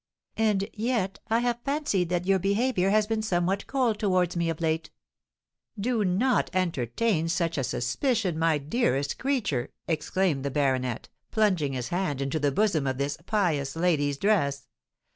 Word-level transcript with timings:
"And 0.39 0.67
yet 0.73 1.19
I 1.29 1.41
have 1.41 1.61
fancied 1.63 2.09
that 2.09 2.25
your 2.25 2.39
behaviour 2.39 2.89
has 2.89 3.05
been 3.05 3.21
somewhat 3.21 3.67
cold 3.67 3.99
towards 3.99 4.35
me 4.35 4.49
of 4.49 4.59
late." 4.59 4.89
"Do 5.79 6.03
not 6.03 6.49
entertain 6.55 7.29
such 7.29 7.55
a 7.55 7.63
suspicion, 7.63 8.39
my 8.39 8.57
dearest 8.57 9.19
creature!" 9.19 9.69
exclaimed 9.87 10.43
the 10.43 10.49
baronet, 10.49 11.09
plunging 11.29 11.73
his 11.73 11.89
hand 11.89 12.19
into 12.19 12.39
the 12.39 12.51
bosom 12.51 12.87
of 12.87 12.97
this 12.97 13.15
pious 13.27 13.75
lady's 13.75 14.17
dress. 14.17 14.67